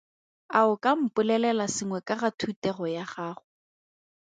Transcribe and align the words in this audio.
A 0.57 0.61
o 0.71 0.73
ka 0.83 0.91
mpolelela 1.01 1.65
sengwe 1.75 1.99
ka 2.07 2.15
ga 2.21 2.29
thutego 2.39 2.85
ya 2.95 3.05
gago? 3.13 3.43